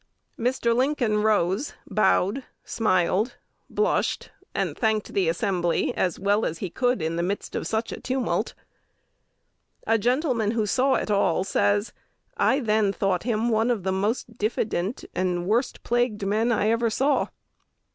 [0.35, 0.75] Mr.
[0.75, 3.35] Lincoln rose, bowed, smiled,
[3.69, 7.91] blushed, and thanked the assembly as well as he could in the midst of such
[7.91, 8.55] a tumult.
[9.85, 11.93] A gentleman who saw it all says,
[12.35, 16.89] "I then thought him one of the most diffident and worst plagued men I ever
[16.89, 17.27] saw."